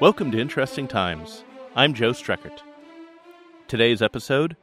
Welcome 0.00 0.30
to 0.30 0.38
Interesting 0.38 0.86
Times. 0.86 1.42
I'm 1.74 1.92
Joe 1.92 2.12
Streckert. 2.12 2.60
Today's 3.66 4.00
episode 4.00 4.56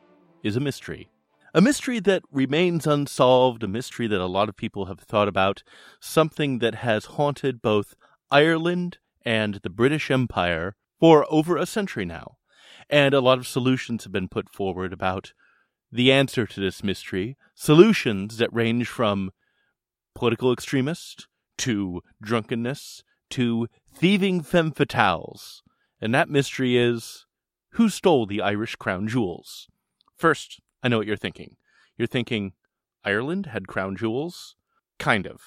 is 0.44 0.55
a 0.55 0.62
mystery. 0.62 1.10
A 1.54 1.60
mystery 1.60 2.00
that 2.00 2.23
remains 2.32 2.88
unsolved, 2.88 3.62
a 3.62 3.68
mystery 3.68 4.08
that 4.08 4.21
a 4.21 4.27
lot 4.27 4.48
of 4.48 4.55
people 4.55 4.86
have 4.86 5.02
thought 5.02 5.27
about, 5.27 5.62
something 6.00 6.59
that 6.59 6.76
has 6.76 7.04
haunted 7.04 7.62
both 7.62 7.95
Ireland 8.32 9.00
and 9.26 9.55
the 9.55 9.70
British 9.70 10.09
Empire 10.09 10.77
for 11.02 11.26
over 11.30 11.58
a 11.58 11.66
century 11.66 12.05
now. 12.05 12.38
And 12.90 13.13
a 13.13 13.20
lot 13.20 13.38
of 13.38 13.45
solutions 13.45 14.05
have 14.05 14.13
been 14.13 14.30
put 14.30 14.49
forward 14.54 14.94
about 14.94 15.34
the 15.91 16.13
answer 16.13 16.48
to 16.48 16.62
this 16.62 16.81
mystery, 16.81 17.36
solutions 17.54 18.38
that 18.38 18.54
range 18.54 18.88
from 18.88 19.31
political 20.16 20.54
extremists 20.54 21.27
to 21.58 22.02
drunkenness 22.22 23.04
to 23.31 23.67
thieving 23.95 24.41
femme 24.41 24.72
fatales. 24.72 25.62
And 26.02 26.13
that 26.13 26.30
mystery 26.30 26.77
is 26.77 27.26
who 27.72 27.90
stole 27.90 28.26
the 28.26 28.41
Irish 28.41 28.76
crown 28.76 29.08
jewels? 29.08 29.68
First, 30.16 30.59
I 30.84 30.88
know 30.88 30.98
what 30.98 31.08
you're 31.08 31.16
thinking. 31.16 31.55
You're 31.98 32.08
thinking 32.08 32.54
Ireland 33.04 33.48
had 33.48 33.68
crown 33.68 33.95
jewels? 33.95 34.55
Kind 34.99 35.26
of. 35.26 35.41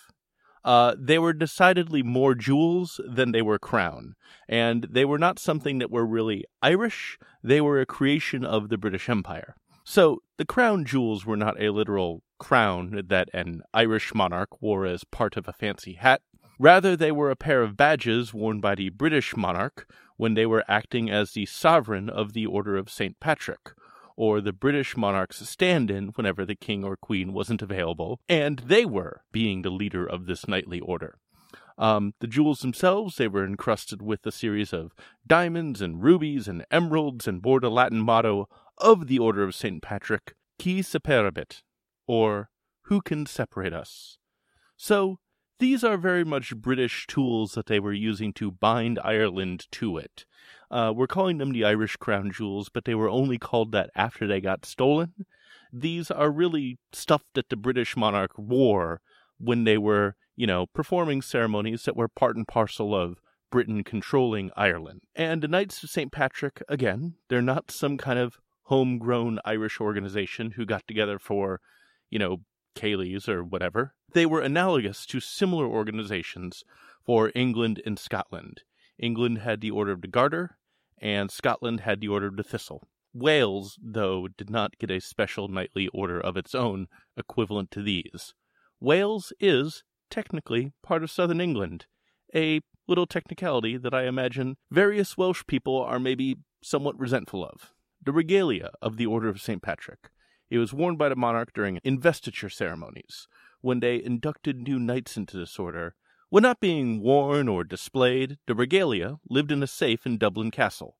Uh, 0.64 0.94
they 0.98 1.18
were 1.18 1.32
decidedly 1.32 2.02
more 2.02 2.34
jewels 2.34 3.00
than 3.06 3.32
they 3.32 3.42
were 3.42 3.58
crown, 3.58 4.14
and 4.48 4.86
they 4.90 5.04
were 5.04 5.18
not 5.18 5.38
something 5.38 5.78
that 5.78 5.90
were 5.90 6.04
really 6.04 6.44
Irish. 6.60 7.18
They 7.42 7.60
were 7.60 7.80
a 7.80 7.86
creation 7.86 8.44
of 8.44 8.68
the 8.68 8.76
British 8.76 9.08
Empire. 9.08 9.54
So 9.84 10.22
the 10.36 10.44
crown 10.44 10.84
jewels 10.84 11.24
were 11.24 11.36
not 11.36 11.60
a 11.62 11.70
literal 11.70 12.22
crown 12.38 13.04
that 13.06 13.28
an 13.32 13.62
Irish 13.72 14.14
monarch 14.14 14.60
wore 14.60 14.84
as 14.84 15.04
part 15.04 15.36
of 15.36 15.48
a 15.48 15.52
fancy 15.52 15.94
hat. 15.94 16.20
Rather, 16.58 16.96
they 16.96 17.12
were 17.12 17.30
a 17.30 17.36
pair 17.36 17.62
of 17.62 17.76
badges 17.76 18.34
worn 18.34 18.60
by 18.60 18.74
the 18.74 18.88
British 18.88 19.36
monarch 19.36 19.86
when 20.16 20.34
they 20.34 20.44
were 20.44 20.64
acting 20.66 21.08
as 21.08 21.32
the 21.32 21.46
sovereign 21.46 22.10
of 22.10 22.32
the 22.32 22.44
Order 22.44 22.76
of 22.76 22.90
St. 22.90 23.18
Patrick, 23.20 23.72
or 24.16 24.40
the 24.40 24.52
British 24.52 24.96
monarch's 24.96 25.48
stand 25.48 25.90
in 25.90 26.08
whenever 26.08 26.44
the 26.44 26.56
king 26.56 26.82
or 26.82 26.96
queen 26.96 27.32
wasn't 27.32 27.62
available, 27.62 28.20
and 28.28 28.58
they 28.66 28.84
were 28.84 29.22
being 29.30 29.62
the 29.62 29.70
leader 29.70 30.04
of 30.04 30.26
this 30.26 30.48
knightly 30.48 30.80
order. 30.80 31.18
Um, 31.78 32.14
the 32.18 32.26
jewels 32.26 32.58
themselves, 32.58 33.16
they 33.16 33.28
were 33.28 33.44
encrusted 33.44 34.02
with 34.02 34.26
a 34.26 34.32
series 34.32 34.72
of 34.72 34.92
diamonds 35.24 35.80
and 35.80 36.02
rubies 36.02 36.48
and 36.48 36.66
emeralds 36.72 37.28
and 37.28 37.40
bore 37.40 37.60
the 37.60 37.70
Latin 37.70 38.00
motto 38.00 38.48
of 38.76 39.06
the 39.06 39.20
Order 39.20 39.44
of 39.44 39.54
St. 39.54 39.80
Patrick, 39.80 40.34
Quis 40.60 40.88
separabit, 40.88 41.62
or 42.08 42.50
Who 42.86 43.00
can 43.00 43.26
separate 43.26 43.72
us? 43.72 44.18
So, 44.76 45.20
these 45.58 45.82
are 45.82 45.96
very 45.96 46.24
much 46.24 46.56
British 46.56 47.06
tools 47.06 47.52
that 47.52 47.66
they 47.66 47.80
were 47.80 47.92
using 47.92 48.32
to 48.34 48.50
bind 48.50 48.98
Ireland 49.02 49.66
to 49.72 49.98
it. 49.98 50.24
Uh, 50.70 50.92
we're 50.94 51.06
calling 51.06 51.38
them 51.38 51.52
the 51.52 51.64
Irish 51.64 51.96
crown 51.96 52.30
jewels, 52.30 52.68
but 52.68 52.84
they 52.84 52.94
were 52.94 53.08
only 53.08 53.38
called 53.38 53.72
that 53.72 53.90
after 53.94 54.26
they 54.26 54.40
got 54.40 54.66
stolen. 54.66 55.26
These 55.72 56.10
are 56.10 56.30
really 56.30 56.78
stuff 56.92 57.22
that 57.34 57.48
the 57.48 57.56
British 57.56 57.96
monarch 57.96 58.32
wore 58.36 59.00
when 59.38 59.64
they 59.64 59.78
were, 59.78 60.16
you 60.36 60.46
know, 60.46 60.66
performing 60.66 61.22
ceremonies 61.22 61.84
that 61.84 61.96
were 61.96 62.08
part 62.08 62.36
and 62.36 62.46
parcel 62.46 62.94
of 62.94 63.20
Britain 63.50 63.82
controlling 63.82 64.50
Ireland. 64.56 65.00
And 65.14 65.42
the 65.42 65.48
Knights 65.48 65.82
of 65.82 65.90
St. 65.90 66.12
Patrick, 66.12 66.62
again, 66.68 67.14
they're 67.28 67.42
not 67.42 67.70
some 67.70 67.96
kind 67.96 68.18
of 68.18 68.38
homegrown 68.64 69.38
Irish 69.44 69.80
organization 69.80 70.52
who 70.52 70.66
got 70.66 70.86
together 70.86 71.18
for, 71.18 71.60
you 72.10 72.18
know, 72.18 72.38
céilís 72.78 73.28
or 73.28 73.42
whatever. 73.42 73.94
They 74.12 74.26
were 74.26 74.40
analogous 74.40 75.04
to 75.06 75.20
similar 75.20 75.66
organizations 75.66 76.64
for 77.04 77.32
England 77.34 77.82
and 77.84 77.98
Scotland. 77.98 78.62
England 78.98 79.38
had 79.38 79.60
the 79.60 79.70
Order 79.70 79.92
of 79.92 80.02
the 80.02 80.08
Garter, 80.08 80.58
and 81.00 81.30
Scotland 81.30 81.80
had 81.80 82.00
the 82.00 82.08
Order 82.08 82.26
of 82.26 82.36
the 82.36 82.42
Thistle. 82.42 82.88
Wales, 83.14 83.78
though, 83.82 84.28
did 84.28 84.50
not 84.50 84.78
get 84.78 84.90
a 84.90 85.00
special 85.00 85.48
knightly 85.48 85.88
order 85.88 86.20
of 86.20 86.36
its 86.36 86.54
own 86.54 86.86
equivalent 87.16 87.70
to 87.70 87.82
these. 87.82 88.34
Wales 88.80 89.32
is, 89.40 89.82
technically, 90.10 90.72
part 90.82 91.02
of 91.02 91.10
southern 91.10 91.40
England, 91.40 91.86
a 92.34 92.60
little 92.86 93.06
technicality 93.06 93.76
that 93.76 93.94
I 93.94 94.04
imagine 94.04 94.56
various 94.70 95.16
Welsh 95.16 95.44
people 95.46 95.80
are 95.82 95.98
maybe 95.98 96.36
somewhat 96.62 96.98
resentful 96.98 97.44
of. 97.44 97.72
The 98.04 98.12
regalia 98.12 98.70
of 98.80 98.96
the 98.96 99.06
Order 99.06 99.28
of 99.28 99.40
St. 99.40 99.62
Patrick. 99.62 100.10
It 100.50 100.58
was 100.58 100.72
worn 100.72 100.96
by 100.96 101.08
the 101.08 101.16
monarch 101.16 101.52
during 101.52 101.80
investiture 101.84 102.48
ceremonies, 102.48 103.28
when 103.60 103.80
they 103.80 104.02
inducted 104.02 104.56
new 104.56 104.78
knights 104.78 105.16
into 105.16 105.36
this 105.36 105.58
order. 105.58 105.94
When 106.30 106.42
not 106.42 106.60
being 106.60 107.00
worn 107.00 107.48
or 107.48 107.64
displayed, 107.64 108.38
the 108.46 108.54
regalia 108.54 109.18
lived 109.28 109.52
in 109.52 109.62
a 109.62 109.66
safe 109.66 110.06
in 110.06 110.18
Dublin 110.18 110.50
Castle, 110.50 110.96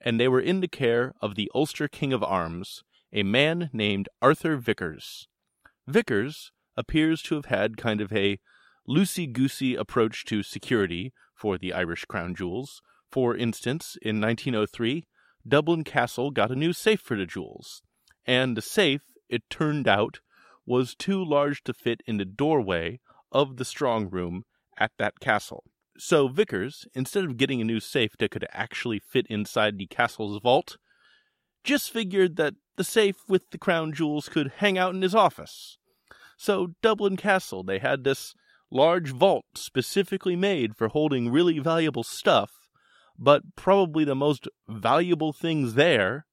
and 0.00 0.18
they 0.18 0.28
were 0.28 0.40
in 0.40 0.60
the 0.60 0.68
care 0.68 1.14
of 1.20 1.34
the 1.34 1.50
Ulster 1.54 1.88
King 1.88 2.12
of 2.12 2.22
Arms, 2.22 2.84
a 3.12 3.22
man 3.22 3.70
named 3.72 4.08
Arthur 4.22 4.56
Vickers. 4.56 5.28
Vickers 5.86 6.52
appears 6.76 7.22
to 7.22 7.34
have 7.34 7.46
had 7.46 7.76
kind 7.76 8.00
of 8.00 8.12
a 8.12 8.38
loosey 8.88 9.30
goosey 9.30 9.74
approach 9.74 10.24
to 10.26 10.42
security 10.42 11.12
for 11.34 11.58
the 11.58 11.72
Irish 11.72 12.04
crown 12.04 12.34
jewels. 12.34 12.80
For 13.10 13.36
instance, 13.36 13.96
in 14.02 14.20
1903, 14.20 15.06
Dublin 15.46 15.84
Castle 15.84 16.30
got 16.30 16.50
a 16.50 16.56
new 16.56 16.72
safe 16.72 17.00
for 17.00 17.16
the 17.16 17.26
jewels, 17.26 17.82
and 18.28 18.56
the 18.56 18.62
safe, 18.62 19.00
it 19.30 19.48
turned 19.48 19.88
out, 19.88 20.20
was 20.66 20.94
too 20.94 21.24
large 21.24 21.64
to 21.64 21.72
fit 21.72 22.02
in 22.06 22.18
the 22.18 22.26
doorway 22.26 23.00
of 23.32 23.56
the 23.56 23.64
strong 23.64 24.10
room 24.10 24.44
at 24.78 24.92
that 24.98 25.18
castle. 25.18 25.64
So 25.96 26.28
Vickers, 26.28 26.86
instead 26.94 27.24
of 27.24 27.38
getting 27.38 27.62
a 27.62 27.64
new 27.64 27.80
safe 27.80 28.12
that 28.18 28.30
could 28.30 28.46
actually 28.52 29.00
fit 29.00 29.26
inside 29.28 29.78
the 29.78 29.86
castle's 29.86 30.40
vault, 30.42 30.76
just 31.64 31.90
figured 31.90 32.36
that 32.36 32.54
the 32.76 32.84
safe 32.84 33.16
with 33.26 33.50
the 33.50 33.58
crown 33.58 33.94
jewels 33.94 34.28
could 34.28 34.52
hang 34.58 34.76
out 34.76 34.94
in 34.94 35.00
his 35.00 35.14
office. 35.14 35.78
So 36.36 36.74
Dublin 36.82 37.16
Castle, 37.16 37.64
they 37.64 37.78
had 37.78 38.04
this 38.04 38.34
large 38.70 39.10
vault 39.10 39.46
specifically 39.56 40.36
made 40.36 40.76
for 40.76 40.88
holding 40.88 41.30
really 41.30 41.58
valuable 41.58 42.04
stuff, 42.04 42.52
but 43.18 43.56
probably 43.56 44.04
the 44.04 44.14
most 44.14 44.46
valuable 44.68 45.32
things 45.32 45.74
there, 45.74 46.26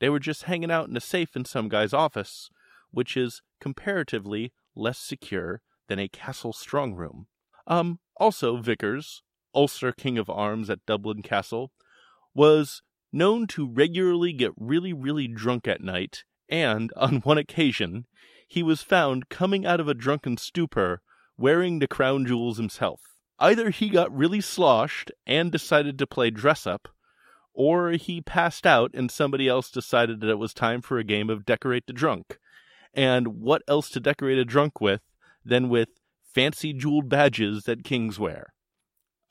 they 0.00 0.08
were 0.08 0.18
just 0.18 0.44
hanging 0.44 0.70
out 0.70 0.88
in 0.88 0.96
a 0.96 1.00
safe 1.00 1.36
in 1.36 1.44
some 1.44 1.68
guy's 1.68 1.92
office, 1.92 2.50
which 2.90 3.16
is 3.16 3.42
comparatively 3.60 4.52
less 4.74 4.98
secure 4.98 5.60
than 5.88 5.98
a 5.98 6.08
castle 6.08 6.52
strong 6.52 6.94
room. 6.94 7.26
Um, 7.66 7.98
also, 8.16 8.56
Vickers, 8.56 9.22
Ulster 9.54 9.92
King 9.92 10.18
of 10.18 10.30
Arms 10.30 10.70
at 10.70 10.84
Dublin 10.86 11.22
Castle, 11.22 11.72
was 12.34 12.82
known 13.12 13.46
to 13.48 13.66
regularly 13.66 14.32
get 14.32 14.52
really, 14.56 14.92
really 14.92 15.28
drunk 15.28 15.66
at 15.66 15.80
night, 15.80 16.24
and, 16.48 16.92
on 16.96 17.16
one 17.22 17.38
occasion, 17.38 18.06
he 18.46 18.62
was 18.62 18.82
found 18.82 19.28
coming 19.28 19.66
out 19.66 19.80
of 19.80 19.88
a 19.88 19.94
drunken 19.94 20.36
stupor 20.36 21.02
wearing 21.36 21.78
the 21.78 21.88
crown 21.88 22.26
jewels 22.26 22.56
himself. 22.56 23.00
Either 23.38 23.70
he 23.70 23.88
got 23.88 24.16
really 24.16 24.40
sloshed 24.40 25.12
and 25.26 25.52
decided 25.52 25.98
to 25.98 26.06
play 26.06 26.30
dress 26.30 26.66
up, 26.66 26.88
or 27.58 27.90
he 27.90 28.20
passed 28.20 28.64
out 28.64 28.92
and 28.94 29.10
somebody 29.10 29.48
else 29.48 29.68
decided 29.68 30.20
that 30.20 30.30
it 30.30 30.38
was 30.38 30.54
time 30.54 30.80
for 30.80 30.96
a 30.96 31.04
game 31.04 31.28
of 31.28 31.44
decorate 31.44 31.88
the 31.88 31.92
drunk. 31.92 32.38
And 32.94 33.40
what 33.40 33.62
else 33.66 33.90
to 33.90 34.00
decorate 34.00 34.38
a 34.38 34.44
drunk 34.44 34.80
with 34.80 35.00
than 35.44 35.68
with 35.68 35.88
fancy 36.22 36.72
jeweled 36.72 37.08
badges 37.08 37.64
that 37.64 37.82
kings 37.82 38.16
wear. 38.16 38.52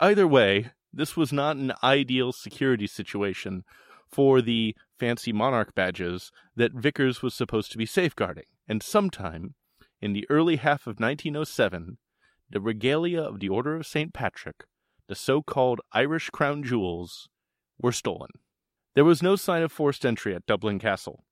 Either 0.02 0.28
way, 0.28 0.72
this 0.92 1.16
was 1.16 1.32
not 1.32 1.56
an 1.56 1.72
ideal 1.82 2.34
security 2.34 2.86
situation 2.86 3.64
for 4.12 4.42
the 4.42 4.76
fancy 5.00 5.32
monarch 5.32 5.74
badges 5.74 6.30
that 6.54 6.74
Vickers 6.74 7.22
was 7.22 7.34
supposed 7.34 7.72
to 7.72 7.78
be 7.78 7.86
safeguarding, 7.86 8.46
and 8.68 8.84
sometime 8.84 9.56
in 10.02 10.12
the 10.12 10.26
early 10.30 10.58
half 10.58 10.82
of 10.82 11.00
1907, 11.00 11.98
the 12.50 12.60
regalia 12.60 13.22
of 13.22 13.40
the 13.40 13.48
Order 13.48 13.78
of 13.78 13.88
St. 13.88 14.14
Patrick, 14.14 14.66
the 15.08 15.16
so 15.16 15.42
called 15.42 15.80
Irish 15.94 16.30
crown 16.30 16.62
jewels, 16.62 17.30
were 17.80 17.92
stolen. 17.92 18.30
There 18.96 19.06
was 19.06 19.22
no 19.22 19.36
sign 19.36 19.62
of 19.62 19.72
forced 19.72 20.06
entry 20.06 20.34
at 20.34 20.46
Dublin 20.46 20.80
Castle. 20.80 21.24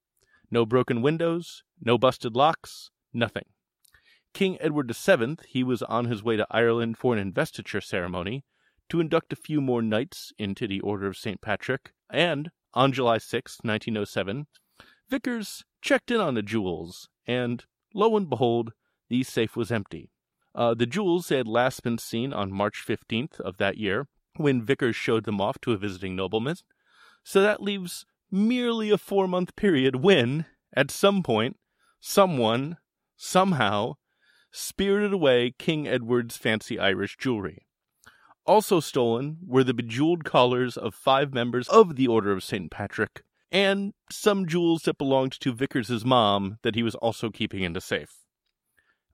No 0.52 0.66
broken 0.66 1.02
windows, 1.02 1.64
no 1.82 1.98
busted 1.98 2.36
locks, 2.36 2.92
nothing. 3.14 3.46
King 4.34 4.58
Edward 4.60 4.94
VII, 4.94 5.38
he 5.48 5.64
was 5.64 5.82
on 5.84 6.06
his 6.06 6.22
way 6.22 6.36
to 6.36 6.46
Ireland 6.52 6.98
for 6.98 7.14
an 7.14 7.20
investiture 7.20 7.82
ceremony 7.82 8.44
to 8.90 9.00
induct 9.00 9.34
a 9.34 9.38
few 9.38 9.62
more 9.62 9.82
knights 9.82 10.32
into 10.38 10.68
the 10.68 10.82
Order 10.82 11.08
of 11.08 11.18
St. 11.18 11.42
Patrick, 11.42 11.94
and 12.10 12.52
on 12.74 12.92
July 12.92 13.18
6, 13.18 13.60
1907, 13.64 14.48
Vickers 15.10 15.64
checked 15.82 16.12
in 16.12 16.20
on 16.20 16.36
the 16.36 16.42
jewels, 16.42 17.10
and 17.26 17.66
lo 17.94 18.16
and 18.18 18.30
behold, 18.30 18.74
the 19.10 19.24
safe 19.24 19.56
was 19.56 19.72
empty. 19.72 20.12
Uh, 20.54 20.74
the 20.74 20.86
jewels 20.86 21.30
had 21.30 21.48
last 21.48 21.84
been 21.84 21.98
seen 21.98 22.34
on 22.34 22.52
March 22.52 22.84
15th 22.86 23.40
of 23.40 23.58
that 23.58 23.78
year, 23.78 24.08
when 24.38 24.64
Vickers 24.64 24.96
showed 24.96 25.26
them 25.26 25.42
off 25.42 25.60
to 25.62 25.72
a 25.72 25.78
visiting 25.78 26.16
nobleman. 26.16 26.56
So 27.24 27.42
that 27.42 27.62
leaves 27.62 28.06
merely 28.32 28.92
a 28.92 28.98
four 28.98 29.28
month 29.28 29.56
period 29.56 29.98
when, 29.98 30.46
at 30.76 30.92
some 30.92 31.24
point, 31.24 31.58
someone, 32.00 32.78
somehow, 33.16 33.96
spirited 34.52 35.14
away 35.14 35.54
King 35.58 35.88
Edward's 35.88 36.38
fancy 36.38 36.80
Irish 36.80 37.18
jewelry. 37.18 37.66
Also 38.46 38.80
stolen 38.80 39.38
were 39.46 39.64
the 39.64 39.74
bejeweled 39.74 40.24
collars 40.24 40.78
of 40.78 40.94
five 40.94 41.34
members 41.34 41.68
of 41.70 41.96
the 41.96 42.08
Order 42.08 42.32
of 42.32 42.44
St. 42.44 42.70
Patrick, 42.70 43.24
and 43.52 43.94
some 44.12 44.48
jewels 44.48 44.84
that 44.84 44.98
belonged 44.98 45.32
to 45.40 45.54
Vickers's 45.54 46.06
mom 46.06 46.60
that 46.62 46.76
he 46.76 46.84
was 46.84 46.96
also 46.96 47.30
keeping 47.30 47.64
in 47.64 47.74
the 47.74 47.82
safe. 47.82 48.20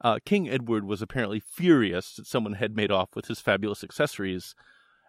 Uh, 0.01 0.19
King 0.25 0.49
Edward 0.49 0.83
was 0.83 1.01
apparently 1.01 1.39
furious 1.39 2.15
that 2.15 2.27
someone 2.27 2.53
had 2.53 2.75
made 2.75 2.91
off 2.91 3.15
with 3.15 3.27
his 3.27 3.39
fabulous 3.39 3.83
accessories, 3.83 4.55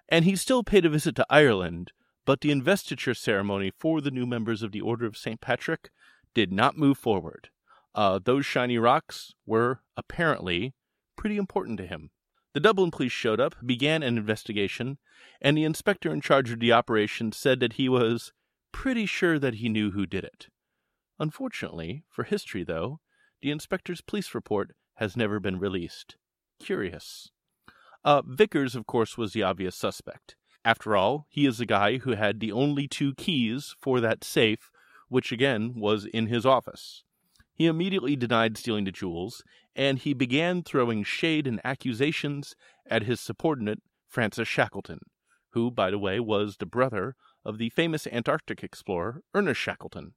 and 0.08 0.24
he 0.24 0.36
still 0.36 0.62
paid 0.62 0.84
a 0.84 0.90
visit 0.90 1.16
to 1.16 1.26
Ireland, 1.30 1.92
but 2.24 2.40
the 2.40 2.50
investiture 2.50 3.14
ceremony 3.14 3.72
for 3.78 4.00
the 4.00 4.10
new 4.10 4.26
members 4.26 4.62
of 4.62 4.72
the 4.72 4.80
Order 4.80 5.06
of 5.06 5.16
St. 5.16 5.40
Patrick 5.40 5.90
did 6.34 6.52
not 6.52 6.76
move 6.76 6.98
forward. 6.98 7.50
Uh, 7.94 8.18
those 8.22 8.46
shiny 8.46 8.78
rocks 8.78 9.34
were 9.44 9.80
apparently 9.96 10.74
pretty 11.16 11.36
important 11.36 11.78
to 11.78 11.86
him. 11.86 12.10
The 12.54 12.60
Dublin 12.60 12.90
police 12.90 13.12
showed 13.12 13.40
up, 13.40 13.54
began 13.64 14.02
an 14.02 14.18
investigation, 14.18 14.98
and 15.40 15.56
the 15.56 15.64
inspector 15.64 16.12
in 16.12 16.20
charge 16.20 16.50
of 16.50 16.60
the 16.60 16.72
operation 16.72 17.32
said 17.32 17.60
that 17.60 17.74
he 17.74 17.88
was 17.88 18.32
pretty 18.72 19.06
sure 19.06 19.38
that 19.38 19.54
he 19.54 19.68
knew 19.68 19.92
who 19.92 20.06
did 20.06 20.24
it. 20.24 20.48
Unfortunately, 21.18 22.04
for 22.10 22.24
history 22.24 22.64
though, 22.64 23.00
the 23.40 23.50
inspector's 23.50 24.00
police 24.00 24.34
report 24.34 24.74
has 24.96 25.16
never 25.16 25.40
been 25.40 25.58
released. 25.58 26.16
Curious. 26.60 27.30
Uh, 28.04 28.22
Vickers, 28.26 28.74
of 28.74 28.86
course, 28.86 29.16
was 29.16 29.32
the 29.32 29.42
obvious 29.42 29.76
suspect. 29.76 30.36
After 30.64 30.96
all, 30.96 31.26
he 31.28 31.46
is 31.46 31.58
the 31.58 31.66
guy 31.66 31.98
who 31.98 32.12
had 32.12 32.40
the 32.40 32.52
only 32.52 32.86
two 32.86 33.14
keys 33.14 33.74
for 33.80 34.00
that 34.00 34.24
safe, 34.24 34.70
which 35.08 35.32
again 35.32 35.74
was 35.76 36.04
in 36.06 36.26
his 36.26 36.46
office. 36.46 37.04
He 37.54 37.66
immediately 37.66 38.16
denied 38.16 38.56
stealing 38.56 38.84
the 38.84 38.92
jewels, 38.92 39.42
and 39.76 39.98
he 39.98 40.14
began 40.14 40.62
throwing 40.62 41.04
shade 41.04 41.46
and 41.46 41.60
accusations 41.64 42.54
at 42.88 43.04
his 43.04 43.20
subordinate, 43.20 43.80
Francis 44.08 44.48
Shackleton, 44.48 45.00
who, 45.50 45.70
by 45.70 45.90
the 45.90 45.98
way, 45.98 46.20
was 46.20 46.56
the 46.56 46.66
brother 46.66 47.14
of 47.44 47.58
the 47.58 47.70
famous 47.70 48.06
Antarctic 48.06 48.62
explorer, 48.62 49.22
Ernest 49.34 49.60
Shackleton. 49.60 50.14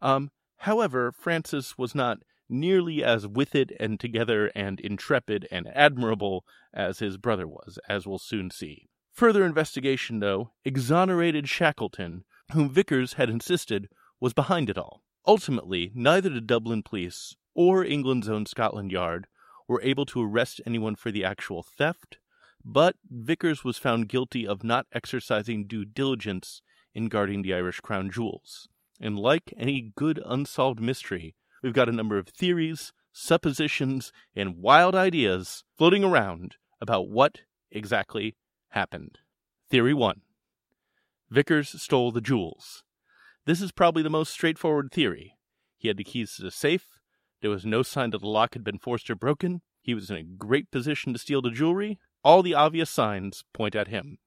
Um, 0.00 0.30
however, 0.58 1.12
Francis 1.12 1.76
was 1.78 1.94
not 1.94 2.18
nearly 2.48 3.02
as 3.02 3.26
with 3.26 3.54
it 3.54 3.72
and 3.80 3.98
together 3.98 4.50
and 4.54 4.80
intrepid 4.80 5.46
and 5.50 5.68
admirable 5.74 6.44
as 6.72 6.98
his 6.98 7.16
brother 7.16 7.46
was, 7.46 7.78
as 7.88 8.06
we'll 8.06 8.18
soon 8.18 8.50
see. 8.50 8.88
Further 9.12 9.44
investigation, 9.44 10.18
though, 10.18 10.52
exonerated 10.64 11.48
Shackleton, 11.48 12.24
whom 12.52 12.68
Vickers 12.68 13.14
had 13.14 13.30
insisted 13.30 13.88
was 14.20 14.32
behind 14.32 14.68
it 14.68 14.78
all. 14.78 15.02
Ultimately, 15.26 15.92
neither 15.94 16.28
the 16.28 16.40
Dublin 16.40 16.82
police 16.82 17.36
or 17.54 17.84
England's 17.84 18.28
own 18.28 18.46
Scotland 18.46 18.90
Yard 18.90 19.26
were 19.68 19.80
able 19.82 20.04
to 20.06 20.22
arrest 20.22 20.60
anyone 20.66 20.96
for 20.96 21.10
the 21.10 21.24
actual 21.24 21.62
theft, 21.62 22.18
but 22.64 22.96
Vickers 23.08 23.64
was 23.64 23.78
found 23.78 24.08
guilty 24.08 24.46
of 24.46 24.64
not 24.64 24.86
exercising 24.92 25.66
due 25.66 25.84
diligence 25.84 26.60
in 26.94 27.08
guarding 27.08 27.42
the 27.42 27.54
Irish 27.54 27.80
crown 27.80 28.10
jewels. 28.10 28.68
And 29.00 29.18
like 29.18 29.52
any 29.56 29.92
good 29.96 30.20
unsolved 30.24 30.80
mystery, 30.80 31.34
we've 31.64 31.72
got 31.72 31.88
a 31.88 31.92
number 31.92 32.18
of 32.18 32.28
theories, 32.28 32.92
suppositions, 33.10 34.12
and 34.36 34.58
wild 34.58 34.94
ideas 34.94 35.64
floating 35.78 36.04
around 36.04 36.56
about 36.78 37.08
what 37.08 37.40
exactly 37.70 38.36
happened. 38.68 39.18
Theory 39.70 39.94
1 39.94 40.20
Vickers 41.30 41.80
stole 41.80 42.12
the 42.12 42.20
jewels. 42.20 42.84
This 43.46 43.62
is 43.62 43.72
probably 43.72 44.02
the 44.02 44.10
most 44.10 44.30
straightforward 44.30 44.90
theory. 44.92 45.38
He 45.78 45.88
had 45.88 45.96
the 45.96 46.04
keys 46.04 46.34
to 46.36 46.42
the 46.42 46.50
safe. 46.50 46.86
There 47.40 47.50
was 47.50 47.64
no 47.64 47.82
sign 47.82 48.10
that 48.10 48.20
the 48.20 48.28
lock 48.28 48.52
had 48.52 48.62
been 48.62 48.78
forced 48.78 49.08
or 49.08 49.14
broken. 49.14 49.62
He 49.80 49.94
was 49.94 50.10
in 50.10 50.16
a 50.16 50.22
great 50.22 50.70
position 50.70 51.14
to 51.14 51.18
steal 51.18 51.40
the 51.40 51.50
jewelry. 51.50 51.98
All 52.22 52.42
the 52.42 52.54
obvious 52.54 52.90
signs 52.90 53.42
point 53.54 53.74
at 53.74 53.88
him. 53.88 54.18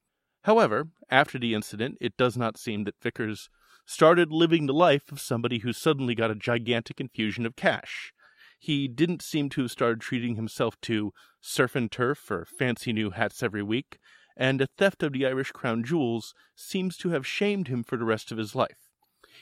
However, 0.44 0.88
after 1.10 1.38
the 1.38 1.54
incident, 1.54 1.98
it 2.01 2.18
does 2.18 2.36
not 2.36 2.57
seem 2.57 2.84
that 2.86 3.01
Vickers 3.01 3.50
started 3.88 4.31
living 4.34 4.66
the 4.66 4.74
life 4.74 5.13
of 5.13 5.19
somebody 5.19 5.60
who 5.60 5.72
suddenly 5.72 6.13
got 6.13 6.30
a 6.30 6.36
gigantic 6.36 7.00
infusion 7.00 7.45
of 7.45 7.56
cash. 7.56 8.12
He 8.60 8.88
didn't 8.88 9.22
seem 9.22 9.50
to 9.51 9.62
have 9.62 9.72
started 9.72 10.01
treating 10.01 10.36
himself 10.36 10.80
to 10.81 11.13
surf 11.39 11.74
and 11.74 11.89
turf 11.89 12.30
or 12.30 12.45
fancy 12.45 12.92
new 12.92 13.12
hats 13.12 13.42
every 13.42 13.63
week, 13.63 13.98
and 14.36 14.60
the 14.60 14.68
theft 14.78 15.04
of 15.04 15.13
the 15.13 15.25
Irish 15.25 15.51
crown 15.51 15.86
jewels 15.86 16.34
seems 16.54 16.98
to 16.98 17.10
have 17.10 17.25
shamed 17.25 17.69
him 17.69 17.81
for 17.81 17.98
the 17.98 18.04
rest 18.04 18.30
of 18.30 18.38
his 18.38 18.54
life. 18.54 18.89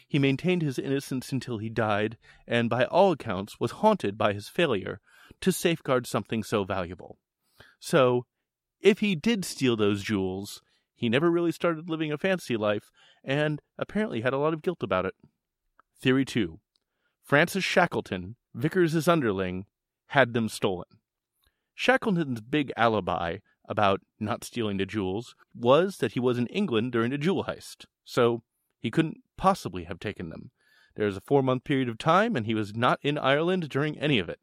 He 0.07 0.19
maintained 0.19 0.61
his 0.61 0.77
innocence 0.77 1.31
until 1.31 1.57
he 1.57 1.69
died, 1.69 2.17
and 2.47 2.69
by 2.69 2.85
all 2.85 3.13
accounts 3.13 3.59
was 3.59 3.71
haunted 3.71 4.15
by 4.15 4.33
his 4.33 4.47
failure 4.47 4.99
to 5.41 5.51
safeguard 5.51 6.05
something 6.05 6.43
so 6.43 6.63
valuable. 6.63 7.17
So, 7.79 8.25
if 8.79 8.99
he 8.99 9.15
did 9.15 9.43
steal 9.43 9.75
those 9.75 10.03
jewels, 10.03 10.61
he 10.95 11.09
never 11.09 11.29
really 11.29 11.51
started 11.51 11.89
living 11.89 12.11
a 12.11 12.17
fancy 12.17 12.57
life, 12.57 12.89
and 13.23 13.61
apparently 13.77 14.21
had 14.21 14.33
a 14.33 14.37
lot 14.37 14.53
of 14.53 14.61
guilt 14.61 14.81
about 14.81 15.05
it. 15.05 15.13
Theory 16.01 16.25
2 16.25 16.59
Francis 17.23 17.63
Shackleton, 17.63 18.35
Vickers' 18.53 19.07
underling, 19.07 19.65
had 20.07 20.33
them 20.33 20.47
stolen. 20.47 20.87
Shackleton's 21.73 22.41
big 22.41 22.71
alibi 22.77 23.39
about 23.67 24.01
not 24.19 24.43
stealing 24.43 24.77
the 24.77 24.85
jewels 24.85 25.35
was 25.53 25.97
that 25.97 26.13
he 26.13 26.19
was 26.19 26.37
in 26.37 26.47
England 26.47 26.91
during 26.91 27.11
the 27.11 27.17
jewel 27.17 27.45
heist, 27.45 27.85
so 28.03 28.43
he 28.79 28.91
couldn't 28.91 29.23
possibly 29.37 29.85
have 29.85 29.99
taken 29.99 30.29
them. 30.29 30.51
There 30.95 31.07
is 31.07 31.17
a 31.17 31.21
four 31.21 31.43
month 31.43 31.63
period 31.63 31.89
of 31.89 31.97
time, 31.97 32.35
and 32.35 32.45
he 32.45 32.53
was 32.53 32.75
not 32.75 32.99
in 33.01 33.17
Ireland 33.17 33.67
during 33.69 33.97
any 33.99 34.19
of 34.19 34.29
it. 34.29 34.39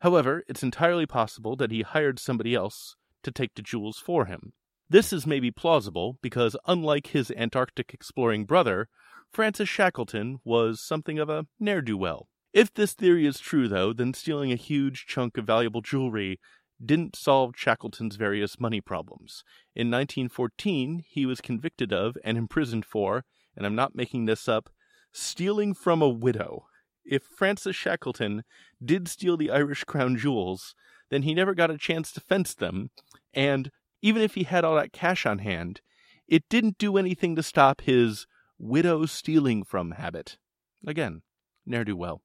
However, 0.00 0.44
it's 0.48 0.62
entirely 0.62 1.06
possible 1.06 1.56
that 1.56 1.70
he 1.70 1.82
hired 1.82 2.18
somebody 2.18 2.54
else 2.54 2.96
to 3.24 3.30
take 3.30 3.54
the 3.54 3.62
jewels 3.62 3.98
for 3.98 4.26
him. 4.26 4.52
This 4.90 5.12
is 5.12 5.26
maybe 5.26 5.50
plausible 5.50 6.18
because, 6.22 6.56
unlike 6.66 7.08
his 7.08 7.30
Antarctic 7.32 7.92
exploring 7.92 8.46
brother, 8.46 8.88
Francis 9.30 9.68
Shackleton 9.68 10.38
was 10.44 10.80
something 10.80 11.18
of 11.18 11.28
a 11.28 11.46
ne'er 11.60 11.82
do 11.82 11.96
well. 11.96 12.28
If 12.54 12.72
this 12.72 12.94
theory 12.94 13.26
is 13.26 13.38
true, 13.38 13.68
though, 13.68 13.92
then 13.92 14.14
stealing 14.14 14.50
a 14.50 14.56
huge 14.56 15.04
chunk 15.06 15.36
of 15.36 15.44
valuable 15.44 15.82
jewelry 15.82 16.40
didn't 16.82 17.16
solve 17.16 17.52
Shackleton's 17.54 18.16
various 18.16 18.58
money 18.58 18.80
problems. 18.80 19.44
In 19.74 19.90
1914, 19.90 21.04
he 21.06 21.26
was 21.26 21.42
convicted 21.42 21.92
of 21.92 22.16
and 22.24 22.38
imprisoned 22.38 22.86
for, 22.86 23.24
and 23.54 23.66
I'm 23.66 23.74
not 23.74 23.94
making 23.94 24.24
this 24.24 24.48
up, 24.48 24.70
stealing 25.12 25.74
from 25.74 26.00
a 26.00 26.08
widow. 26.08 26.66
If 27.04 27.24
Francis 27.24 27.76
Shackleton 27.76 28.42
did 28.82 29.08
steal 29.08 29.36
the 29.36 29.50
Irish 29.50 29.84
crown 29.84 30.16
jewels, 30.16 30.74
then 31.10 31.22
he 31.22 31.34
never 31.34 31.54
got 31.54 31.70
a 31.70 31.76
chance 31.76 32.10
to 32.12 32.20
fence 32.20 32.54
them, 32.54 32.90
and 33.34 33.70
even 34.02 34.22
if 34.22 34.34
he 34.34 34.44
had 34.44 34.64
all 34.64 34.76
that 34.76 34.92
cash 34.92 35.26
on 35.26 35.38
hand, 35.38 35.80
it 36.26 36.48
didn't 36.48 36.78
do 36.78 36.96
anything 36.96 37.36
to 37.36 37.42
stop 37.42 37.80
his 37.82 38.26
widow 38.58 39.06
stealing 39.06 39.64
from 39.64 39.92
habit. 39.92 40.38
Again, 40.86 41.22
ne'er 41.66 41.84
do 41.84 41.96
well. 41.96 42.22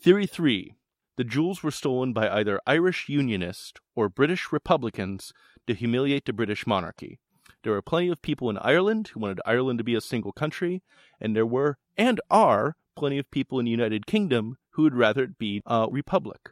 Theory 0.00 0.26
3 0.26 0.74
the 1.16 1.24
jewels 1.24 1.62
were 1.62 1.70
stolen 1.70 2.12
by 2.12 2.28
either 2.28 2.60
Irish 2.66 3.08
Unionists 3.08 3.74
or 3.94 4.08
British 4.08 4.50
Republicans 4.50 5.32
to 5.66 5.74
humiliate 5.74 6.24
the 6.24 6.32
British 6.32 6.66
monarchy. 6.66 7.20
There 7.62 7.72
were 7.72 7.82
plenty 7.82 8.08
of 8.08 8.20
people 8.20 8.50
in 8.50 8.58
Ireland 8.58 9.08
who 9.08 9.20
wanted 9.20 9.40
Ireland 9.46 9.78
to 9.78 9.84
be 9.84 9.94
a 9.94 10.00
single 10.00 10.32
country, 10.32 10.82
and 11.20 11.36
there 11.36 11.46
were, 11.46 11.78
and 11.96 12.20
are, 12.30 12.76
plenty 12.96 13.18
of 13.18 13.30
people 13.30 13.58
in 13.60 13.64
the 13.64 13.70
United 13.70 14.06
Kingdom 14.06 14.56
who 14.70 14.82
would 14.82 14.94
rather 14.94 15.22
it 15.24 15.38
be 15.38 15.62
a 15.66 15.86
republic. 15.88 16.50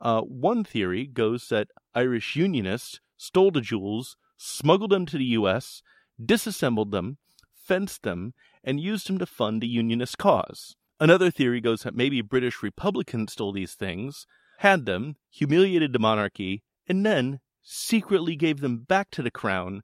Uh, 0.00 0.22
one 0.22 0.64
theory 0.64 1.06
goes 1.06 1.48
that 1.48 1.68
Irish 1.94 2.34
Unionists 2.34 3.00
stole 3.22 3.52
the 3.52 3.60
jewels, 3.60 4.16
smuggled 4.36 4.90
them 4.90 5.06
to 5.06 5.16
the 5.16 5.36
U.S., 5.38 5.80
disassembled 6.22 6.90
them, 6.90 7.18
fenced 7.54 8.02
them, 8.02 8.34
and 8.64 8.80
used 8.80 9.08
them 9.08 9.18
to 9.18 9.26
fund 9.26 9.62
the 9.62 9.68
Unionist 9.68 10.18
cause. 10.18 10.74
Another 10.98 11.30
theory 11.30 11.60
goes 11.60 11.82
that 11.82 11.94
maybe 11.94 12.20
British 12.20 12.64
Republicans 12.64 13.32
stole 13.32 13.52
these 13.52 13.74
things, 13.74 14.26
had 14.58 14.86
them, 14.86 15.14
humiliated 15.30 15.92
the 15.92 16.00
monarchy, 16.00 16.64
and 16.88 17.06
then 17.06 17.38
secretly 17.62 18.34
gave 18.34 18.60
them 18.60 18.78
back 18.78 19.10
to 19.12 19.22
the 19.22 19.30
crown 19.30 19.82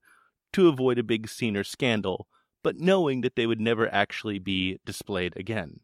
to 0.53 0.67
avoid 0.67 0.99
a 0.99 1.05
big 1.05 1.29
scene 1.29 1.57
or 1.57 1.63
scandal, 1.63 2.27
but 2.65 2.81
knowing 2.81 3.21
that 3.21 3.37
they 3.37 3.47
would 3.47 3.61
never 3.61 3.93
actually 3.95 4.41
be 4.41 4.79
displayed 4.85 5.37
again. 5.37 5.79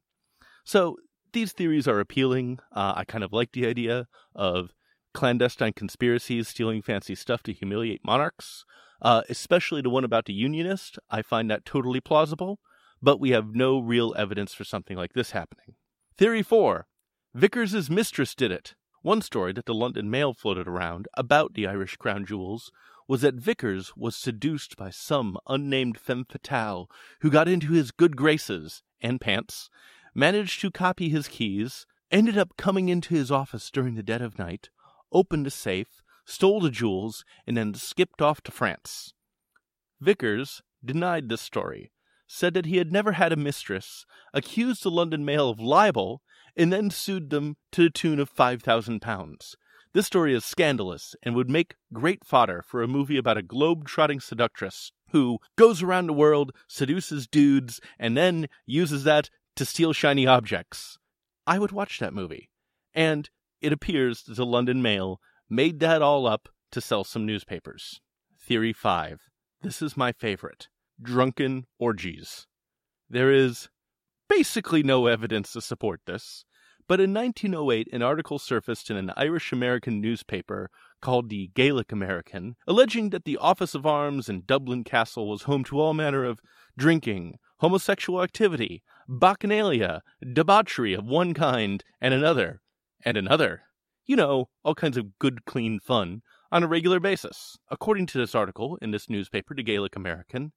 So 0.64 0.96
these 1.32 1.52
theories 1.52 1.86
are 1.86 2.00
appealing. 2.00 2.58
Uh, 2.72 2.94
I 2.96 3.04
kind 3.04 3.22
of 3.22 3.32
like 3.32 3.52
the 3.52 3.66
idea 3.66 4.08
of 4.34 4.72
clandestine 5.14 5.72
conspiracies 5.72 6.48
stealing 6.48 6.82
fancy 6.82 7.14
stuff 7.14 7.42
to 7.44 7.52
humiliate 7.52 8.04
monarchs, 8.04 8.64
uh, 9.00 9.22
especially 9.28 9.80
the 9.80 9.90
one 9.90 10.04
about 10.04 10.26
the 10.26 10.34
Unionist. 10.34 10.98
I 11.08 11.22
find 11.22 11.50
that 11.50 11.64
totally 11.64 12.00
plausible 12.00 12.58
but 13.04 13.20
we 13.20 13.30
have 13.30 13.54
no 13.54 13.78
real 13.78 14.14
evidence 14.16 14.54
for 14.54 14.64
something 14.64 14.96
like 14.96 15.12
this 15.12 15.32
happening. 15.32 15.76
Theory 16.16 16.42
4 16.42 16.86
Vickers' 17.34 17.90
mistress 17.90 18.34
did 18.34 18.50
it. 18.50 18.74
One 19.02 19.20
story 19.20 19.52
that 19.52 19.66
the 19.66 19.74
London 19.74 20.10
Mail 20.10 20.32
floated 20.32 20.66
around 20.66 21.06
about 21.14 21.52
the 21.52 21.66
Irish 21.66 21.96
crown 21.96 22.24
jewels 22.24 22.72
was 23.06 23.20
that 23.20 23.34
Vickers 23.34 23.92
was 23.94 24.16
seduced 24.16 24.78
by 24.78 24.88
some 24.88 25.36
unnamed 25.46 25.98
femme 25.98 26.24
fatale 26.24 26.88
who 27.20 27.30
got 27.30 27.46
into 27.46 27.72
his 27.72 27.90
good 27.90 28.16
graces 28.16 28.82
and 29.02 29.20
pants, 29.20 29.68
managed 30.14 30.62
to 30.62 30.70
copy 30.70 31.10
his 31.10 31.28
keys, 31.28 31.84
ended 32.10 32.38
up 32.38 32.56
coming 32.56 32.88
into 32.88 33.14
his 33.14 33.30
office 33.30 33.70
during 33.70 33.96
the 33.96 34.02
dead 34.02 34.22
of 34.22 34.38
night, 34.38 34.70
opened 35.14 35.46
a 35.46 35.50
safe, 35.50 36.02
stole 36.26 36.60
the 36.60 36.70
jewels, 36.70 37.24
and 37.46 37.56
then 37.56 37.72
skipped 37.72 38.20
off 38.20 38.42
to 38.42 38.52
France. 38.52 39.14
Vickers 40.00 40.60
denied 40.84 41.28
this 41.28 41.40
story, 41.40 41.92
said 42.26 42.52
that 42.54 42.66
he 42.66 42.76
had 42.76 42.92
never 42.92 43.12
had 43.12 43.32
a 43.32 43.36
mistress, 43.36 44.04
accused 44.32 44.82
the 44.82 44.90
London 44.90 45.24
Mail 45.24 45.48
of 45.48 45.60
libel, 45.60 46.20
and 46.56 46.72
then 46.72 46.90
sued 46.90 47.30
them 47.30 47.56
to 47.72 47.84
the 47.84 47.90
tune 47.90 48.20
of 48.20 48.34
£5,000. 48.34 49.54
This 49.92 50.06
story 50.06 50.34
is 50.34 50.44
scandalous 50.44 51.14
and 51.22 51.36
would 51.36 51.48
make 51.48 51.76
great 51.92 52.24
fodder 52.24 52.64
for 52.66 52.82
a 52.82 52.88
movie 52.88 53.16
about 53.16 53.38
a 53.38 53.42
globe 53.42 53.86
trotting 53.86 54.18
seductress 54.18 54.90
who 55.10 55.38
goes 55.56 55.82
around 55.82 56.08
the 56.08 56.12
world, 56.12 56.50
seduces 56.66 57.28
dudes, 57.28 57.80
and 57.96 58.16
then 58.16 58.48
uses 58.66 59.04
that 59.04 59.30
to 59.54 59.64
steal 59.64 59.92
shiny 59.92 60.26
objects. 60.26 60.98
I 61.46 61.60
would 61.60 61.70
watch 61.70 62.00
that 62.00 62.12
movie. 62.12 62.50
And 62.92 63.30
it 63.64 63.72
appears 63.72 64.22
the 64.22 64.44
London 64.44 64.82
Mail 64.82 65.20
made 65.48 65.80
that 65.80 66.02
all 66.02 66.26
up 66.26 66.50
to 66.70 66.82
sell 66.82 67.02
some 67.02 67.24
newspapers. 67.24 68.00
Theory 68.38 68.74
5. 68.74 69.22
This 69.62 69.80
is 69.80 69.96
my 69.96 70.12
favorite 70.12 70.68
drunken 71.00 71.64
orgies. 71.78 72.46
There 73.08 73.32
is 73.32 73.68
basically 74.28 74.82
no 74.82 75.06
evidence 75.06 75.52
to 75.52 75.62
support 75.62 76.02
this, 76.06 76.44
but 76.86 77.00
in 77.00 77.14
1908 77.14 77.88
an 77.90 78.02
article 78.02 78.38
surfaced 78.38 78.90
in 78.90 78.98
an 78.98 79.12
Irish 79.16 79.50
American 79.50 80.00
newspaper 80.00 80.70
called 81.00 81.30
the 81.30 81.50
Gaelic 81.54 81.90
American, 81.90 82.56
alleging 82.66 83.10
that 83.10 83.24
the 83.24 83.38
office 83.38 83.74
of 83.74 83.86
arms 83.86 84.28
in 84.28 84.42
Dublin 84.46 84.84
Castle 84.84 85.28
was 85.28 85.42
home 85.42 85.64
to 85.64 85.80
all 85.80 85.94
manner 85.94 86.24
of 86.24 86.40
drinking, 86.76 87.38
homosexual 87.58 88.22
activity, 88.22 88.82
bacchanalia, 89.08 90.00
debauchery 90.34 90.92
of 90.92 91.06
one 91.06 91.32
kind 91.32 91.82
and 92.00 92.12
another, 92.12 92.60
and 93.04 93.16
another. 93.16 93.62
You 94.06 94.16
know, 94.16 94.48
all 94.64 94.74
kinds 94.74 94.96
of 94.96 95.18
good, 95.18 95.44
clean 95.44 95.80
fun 95.80 96.22
on 96.52 96.62
a 96.62 96.68
regular 96.68 97.00
basis. 97.00 97.56
According 97.70 98.06
to 98.06 98.18
this 98.18 98.34
article 98.34 98.78
in 98.82 98.90
this 98.90 99.08
newspaper, 99.08 99.54
the 99.54 99.62
Gaelic 99.62 99.96
American, 99.96 100.52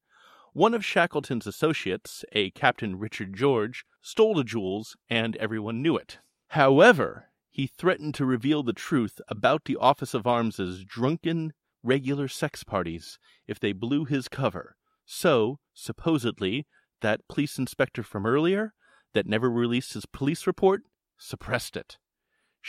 one 0.53 0.73
of 0.73 0.83
Shackleton's 0.83 1.47
associates, 1.47 2.25
a 2.31 2.49
Captain 2.51 2.97
Richard 2.97 3.37
Gorges, 3.37 3.83
stole 4.01 4.35
the 4.35 4.43
jewels, 4.43 4.95
and 5.09 5.35
everyone 5.37 5.81
knew 5.81 5.95
it. 5.95 6.19
However, 6.49 7.27
he 7.49 7.67
threatened 7.67 8.15
to 8.15 8.25
reveal 8.25 8.63
the 8.63 8.73
truth 8.73 9.19
about 9.27 9.65
the 9.65 9.77
Office 9.77 10.13
of 10.13 10.27
Arms's 10.27 10.83
drunken, 10.83 11.53
regular 11.83 12.27
sex 12.27 12.63
parties 12.63 13.19
if 13.47 13.59
they 13.59 13.71
blew 13.71 14.05
his 14.05 14.27
cover. 14.27 14.75
So, 15.05 15.59
supposedly, 15.73 16.67
that 17.01 17.27
police 17.27 17.57
inspector 17.57 18.03
from 18.03 18.25
earlier, 18.25 18.73
that 19.13 19.25
never 19.25 19.49
released 19.49 19.93
his 19.93 20.05
police 20.05 20.45
report, 20.45 20.83
suppressed 21.17 21.77
it. 21.77 21.97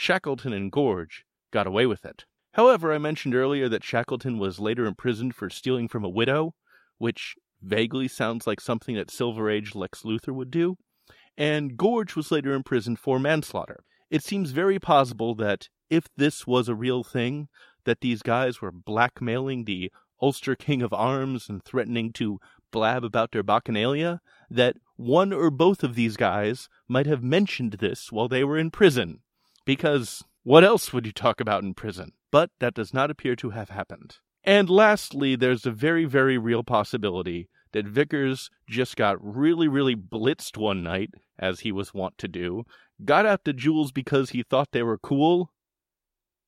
Shackleton 0.01 0.53
and 0.53 0.71
Gorges 0.71 1.25
got 1.51 1.67
away 1.67 1.85
with 1.85 2.05
it. 2.05 2.23
However, 2.53 2.93
I 2.93 2.99
mentioned 2.99 3.35
earlier 3.35 3.67
that 3.67 3.83
Shackleton 3.83 4.39
was 4.39 4.57
later 4.57 4.85
imprisoned 4.85 5.35
for 5.35 5.49
stealing 5.49 5.89
from 5.89 6.05
a 6.05 6.09
widow, 6.09 6.55
which 6.99 7.35
vaguely 7.61 8.07
sounds 8.07 8.47
like 8.47 8.61
something 8.61 8.95
that 8.95 9.11
Silver 9.11 9.49
Age 9.49 9.75
Lex 9.75 10.03
Luthor 10.03 10.33
would 10.33 10.51
do, 10.51 10.77
and 11.37 11.75
Gorges 11.75 12.15
was 12.15 12.31
later 12.31 12.53
imprisoned 12.53 12.97
for 12.97 13.19
manslaughter. 13.19 13.83
It 14.09 14.23
seems 14.23 14.51
very 14.51 14.79
possible 14.79 15.35
that 15.35 15.67
if 15.89 16.05
this 16.15 16.47
was 16.47 16.69
a 16.69 16.75
real 16.75 17.03
thing, 17.03 17.49
that 17.83 17.99
these 17.99 18.21
guys 18.21 18.61
were 18.61 18.71
blackmailing 18.71 19.65
the 19.65 19.91
Ulster 20.21 20.55
King 20.55 20.81
of 20.81 20.93
Arms 20.93 21.49
and 21.49 21.61
threatening 21.61 22.13
to 22.13 22.39
blab 22.71 23.03
about 23.03 23.33
their 23.33 23.43
bacchanalia, 23.43 24.21
that 24.49 24.77
one 24.95 25.33
or 25.33 25.51
both 25.51 25.83
of 25.83 25.95
these 25.95 26.15
guys 26.15 26.69
might 26.87 27.05
have 27.05 27.21
mentioned 27.21 27.73
this 27.73 28.13
while 28.13 28.29
they 28.29 28.45
were 28.45 28.57
in 28.57 28.71
prison. 28.71 29.19
Because 29.65 30.23
what 30.43 30.63
else 30.63 30.93
would 30.93 31.05
you 31.05 31.11
talk 31.11 31.39
about 31.39 31.63
in 31.63 31.73
prison? 31.73 32.11
But 32.31 32.51
that 32.59 32.73
does 32.73 32.93
not 32.93 33.11
appear 33.11 33.35
to 33.37 33.51
have 33.51 33.69
happened. 33.69 34.17
And 34.43 34.69
lastly, 34.69 35.35
there's 35.35 35.65
a 35.65 35.71
very, 35.71 36.05
very 36.05 36.37
real 36.37 36.63
possibility 36.63 37.49
that 37.71 37.85
Vickers 37.85 38.49
just 38.67 38.95
got 38.95 39.17
really, 39.21 39.67
really 39.67 39.95
blitzed 39.95 40.57
one 40.57 40.81
night, 40.81 41.11
as 41.37 41.59
he 41.59 41.71
was 41.71 41.93
wont 41.93 42.17
to 42.17 42.27
do, 42.27 42.63
got 43.05 43.25
out 43.25 43.43
the 43.43 43.53
jewels 43.53 43.91
because 43.91 44.31
he 44.31 44.43
thought 44.43 44.69
they 44.71 44.83
were 44.83 44.97
cool, 44.97 45.51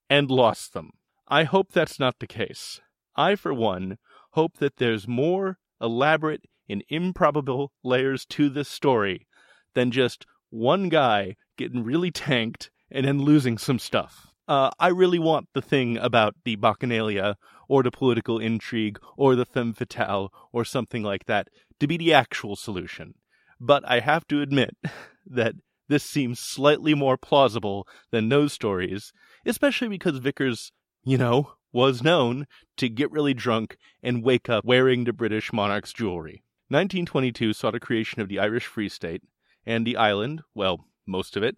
and 0.10 0.32
lost 0.32 0.74
them. 0.74 0.92
I 1.28 1.44
hope 1.44 1.72
that's 1.72 2.00
not 2.00 2.20
the 2.20 2.28
case. 2.28 2.82
I, 3.16 3.36
for 3.36 3.54
one, 3.54 3.98
hope 4.32 4.58
that 4.58 4.78
there's 4.78 5.08
more 5.08 5.60
elaborate 5.80 6.46
and 6.68 6.84
improbable 6.90 7.72
layers 7.84 8.26
to 8.26 8.50
this 8.50 8.68
story 8.68 9.28
than 9.74 9.92
just 9.92 10.26
one 10.50 10.90
guy 10.90 11.36
getting 11.58 11.84
really 11.84 12.12
tanked 12.12 12.71
and 12.92 13.06
then 13.06 13.22
losing 13.22 13.58
some 13.58 13.80
stuff. 13.80 14.28
Uh, 14.48 14.70
I 14.80 14.90
really 14.90 15.20
want 15.20 15.48
the 15.54 15.62
thing 15.62 15.98
about 15.98 16.36
the 16.44 16.58
Bacchanalia 16.58 17.36
or 17.68 17.84
the 17.84 17.92
political 17.92 18.40
intrigue 18.40 19.00
or 19.16 19.36
the 19.36 19.46
femme 19.46 19.74
fatale 19.74 20.34
or 20.52 20.66
something 20.66 21.04
like 21.04 21.26
that 21.26 21.48
to 21.80 21.88
be 21.88 21.98
the 21.98 22.14
actual 22.14 22.56
solution. 22.56 23.14
But 23.60 23.84
I 23.88 24.00
have 24.00 24.28
to 24.28 24.42
admit 24.42 24.76
that 25.26 25.56
this 25.88 26.04
seems 26.04 26.40
slightly 26.40 26.94
more 26.94 27.18
plausible 27.18 27.88
than 28.12 28.30
those 28.30 28.54
stories, 28.54 29.14
especially 29.46 29.88
because 29.88 30.18
Vickers, 30.18 30.72
you 31.04 31.18
know, 31.18 31.54
was 31.72 32.04
known 32.04 32.48
to 32.78 32.90
get 32.90 33.12
really 33.12 33.34
drunk 33.34 33.78
and 34.04 34.24
wake 34.24 34.50
up 34.50 34.66
wearing 34.66 35.04
the 35.04 35.14
British 35.14 35.54
monarch's 35.54 35.94
jewelry. 35.94 36.44
1922 36.70 37.54
saw 37.54 37.72
the 37.72 37.80
creation 37.80 38.22
of 38.22 38.30
the 38.30 38.40
Irish 38.40 38.66
Free 38.66 38.90
State, 38.90 39.22
and 39.66 39.86
the 39.86 39.98
island, 39.98 40.42
well, 40.56 40.88
most 41.06 41.38
of 41.38 41.44
it, 41.44 41.58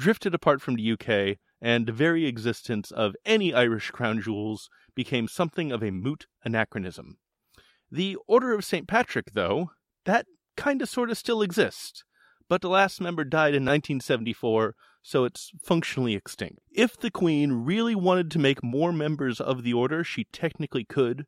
drifted 0.00 0.34
apart 0.34 0.62
from 0.62 0.76
the 0.76 0.92
UK 0.92 1.36
and 1.60 1.86
the 1.86 1.92
very 1.92 2.24
existence 2.24 2.90
of 2.90 3.14
any 3.26 3.52
Irish 3.52 3.90
crown 3.90 4.20
jewels 4.20 4.70
became 4.94 5.28
something 5.28 5.70
of 5.70 5.82
a 5.82 5.90
moot 5.90 6.26
anachronism. 6.42 7.18
The 7.90 8.16
Order 8.26 8.54
of 8.54 8.64
St. 8.64 8.88
Patrick, 8.88 9.32
though, 9.34 9.72
that 10.06 10.26
kinda 10.56 10.86
sorta 10.86 11.14
still 11.14 11.42
exists, 11.42 12.02
but 12.48 12.62
the 12.62 12.70
last 12.70 12.98
member 13.00 13.24
died 13.24 13.54
in 13.54 13.62
1974, 13.64 14.74
so 15.02 15.24
it's 15.24 15.50
functionally 15.62 16.14
extinct. 16.14 16.60
If 16.70 16.98
the 16.98 17.10
Queen 17.10 17.52
really 17.52 17.94
wanted 17.94 18.30
to 18.30 18.38
make 18.38 18.62
more 18.62 18.92
members 18.92 19.38
of 19.38 19.62
the 19.62 19.74
Order, 19.74 20.02
she 20.02 20.24
technically 20.32 20.84
could, 20.84 21.26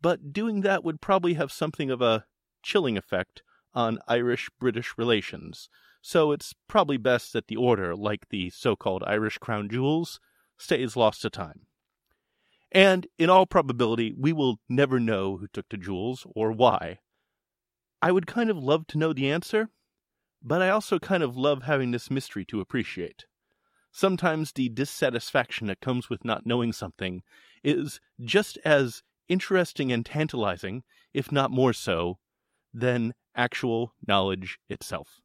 but 0.00 0.32
doing 0.32 0.62
that 0.62 0.82
would 0.82 1.02
probably 1.02 1.34
have 1.34 1.52
something 1.52 1.90
of 1.90 2.00
a 2.00 2.24
chilling 2.62 2.96
effect 2.96 3.42
on 3.74 3.98
Irish 4.08 4.48
British 4.58 4.96
relations, 4.96 5.68
so 6.06 6.32
it's 6.32 6.54
probably 6.68 6.98
best 6.98 7.32
that 7.32 7.46
the 7.46 7.56
order, 7.56 7.96
like 7.96 8.28
the 8.28 8.50
so 8.50 8.76
called 8.76 9.02
Irish 9.06 9.38
crown 9.38 9.70
jewels, 9.70 10.20
stays 10.58 10.96
lost 10.96 11.22
to 11.22 11.30
time. 11.30 11.62
And 12.70 13.06
in 13.18 13.30
all 13.30 13.46
probability, 13.46 14.14
we 14.14 14.30
will 14.30 14.60
never 14.68 15.00
know 15.00 15.38
who 15.38 15.46
took 15.46 15.66
the 15.70 15.78
jewels 15.78 16.26
or 16.36 16.52
why. 16.52 16.98
I 18.02 18.12
would 18.12 18.26
kind 18.26 18.50
of 18.50 18.58
love 18.58 18.86
to 18.88 18.98
know 18.98 19.14
the 19.14 19.30
answer, 19.30 19.70
but 20.42 20.60
I 20.60 20.68
also 20.68 20.98
kind 20.98 21.22
of 21.22 21.38
love 21.38 21.62
having 21.62 21.90
this 21.90 22.10
mystery 22.10 22.44
to 22.46 22.60
appreciate. 22.60 23.24
Sometimes 23.90 24.52
the 24.52 24.68
dissatisfaction 24.68 25.68
that 25.68 25.80
comes 25.80 26.10
with 26.10 26.22
not 26.22 26.44
knowing 26.44 26.74
something 26.74 27.22
is 27.62 27.98
just 28.20 28.58
as 28.62 29.02
interesting 29.26 29.90
and 29.90 30.04
tantalizing, 30.04 30.82
if 31.14 31.32
not 31.32 31.50
more 31.50 31.72
so, 31.72 32.18
than 32.74 33.14
actual 33.34 33.94
knowledge 34.06 34.58
itself. 34.68 35.22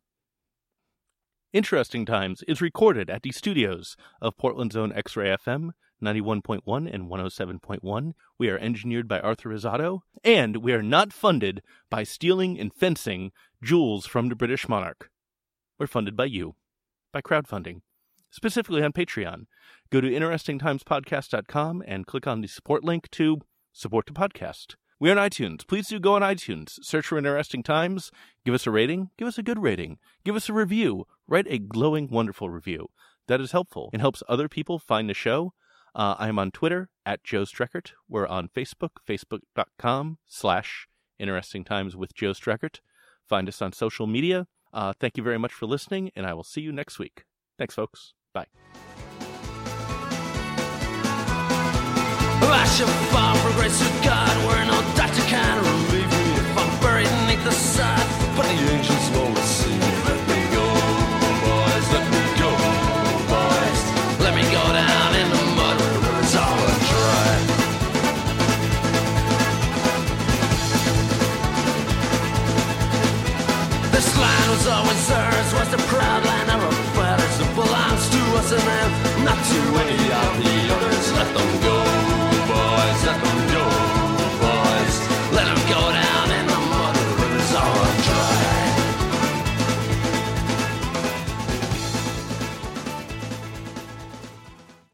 Interesting 1.51 2.05
Times 2.05 2.43
is 2.47 2.61
recorded 2.61 3.09
at 3.09 3.23
the 3.23 3.31
studios 3.31 3.97
of 4.21 4.37
Portland's 4.37 4.75
own 4.75 4.93
X 4.93 5.17
Ray 5.17 5.35
FM 5.35 5.71
91.1 5.99 6.93
and 6.93 7.09
107.1. 7.09 8.13
We 8.37 8.49
are 8.51 8.59
engineered 8.59 9.07
by 9.07 9.19
Arthur 9.19 9.49
Rosato, 9.49 10.01
and 10.23 10.57
we 10.57 10.73
are 10.73 10.83
not 10.83 11.11
funded 11.11 11.63
by 11.89 12.03
stealing 12.03 12.59
and 12.59 12.71
fencing 12.71 13.31
jewels 13.63 14.05
from 14.05 14.29
the 14.29 14.35
British 14.35 14.69
monarch. 14.69 15.09
We're 15.79 15.87
funded 15.87 16.15
by 16.15 16.25
you, 16.25 16.53
by 17.11 17.21
crowdfunding, 17.21 17.81
specifically 18.29 18.83
on 18.83 18.93
Patreon. 18.93 19.47
Go 19.89 20.01
to 20.01 20.07
interestingtimespodcast.com 20.07 21.83
and 21.87 22.05
click 22.05 22.27
on 22.27 22.41
the 22.41 22.47
support 22.47 22.83
link 22.83 23.09
to 23.09 23.39
support 23.73 24.05
the 24.05 24.13
podcast. 24.13 24.75
We're 24.99 25.17
on 25.17 25.29
iTunes. 25.29 25.65
Please 25.65 25.87
do 25.87 25.99
go 25.99 26.15
on 26.15 26.21
iTunes, 26.21 26.77
search 26.83 27.07
for 27.07 27.17
Interesting 27.17 27.63
Times, 27.63 28.11
give 28.45 28.53
us 28.53 28.67
a 28.67 28.71
rating, 28.71 29.09
give 29.17 29.27
us 29.27 29.37
a 29.37 29.43
good 29.43 29.63
rating, 29.63 29.97
give 30.25 30.35
us 30.35 30.49
a 30.49 30.53
review, 30.53 31.07
write 31.29 31.47
a 31.49 31.59
glowing, 31.59 32.09
wonderful 32.09 32.49
review. 32.49 32.87
That 33.27 33.39
is 33.39 33.51
helpful 33.51 33.89
and 33.93 34.01
helps 34.01 34.23
other 34.27 34.49
people 34.49 34.79
find 34.79 35.09
the 35.09 35.13
show. 35.13 35.53
Uh, 35.95 36.15
I'm 36.17 36.39
on 36.39 36.51
Twitter 36.51 36.89
at 37.05 37.23
Joe 37.23 37.43
Streckert. 37.43 37.91
We're 38.07 38.27
on 38.27 38.49
Facebook, 38.49 38.97
facebook.com 39.07 40.17
slash 40.25 40.87
Interesting 41.19 41.63
Times 41.63 41.95
with 41.95 42.13
Joe 42.13 42.31
Streckert. 42.31 42.79
Find 43.27 43.47
us 43.47 43.61
on 43.61 43.73
social 43.73 44.07
media. 44.07 44.47
Uh, 44.73 44.93
thank 44.99 45.17
you 45.17 45.23
very 45.23 45.37
much 45.37 45.53
for 45.53 45.65
listening, 45.65 46.11
and 46.15 46.25
I 46.25 46.33
will 46.33 46.43
see 46.43 46.61
you 46.61 46.71
next 46.71 46.99
week. 46.99 47.25
Thanks, 47.57 47.75
folks. 47.75 48.13
Bye. 48.33 48.45
God 54.03 54.45
where 54.47 54.65
no 54.65 54.81
doctor 54.95 55.21
can 55.23 55.57
relieve 55.57 56.09
me 56.09 56.33
if 56.39 56.57
I'm 56.57 56.81
buried 56.81 57.07
beneath 57.07 57.43
the. 57.43 57.51
But 58.35 58.45
the 58.45 58.73
angels 58.73 59.09